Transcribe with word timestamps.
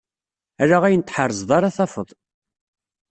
Ala 0.61 0.77
ayen 0.87 1.03
tḥerzeḍ 1.03 1.49
ara 1.57 1.75
tafeḍ. 1.77 2.09